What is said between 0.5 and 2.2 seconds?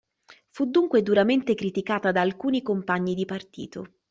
dunque duramente criticata